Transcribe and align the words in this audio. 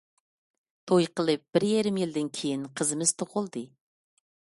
توي 0.91 1.03
قىلىپ 1.19 1.43
بىر 1.57 1.65
يېرىم 1.67 1.99
يىلدىن 2.03 2.31
كېيىن 2.39 2.63
قىزىمىز 2.81 3.13
تۇغۇلدى. 3.21 3.63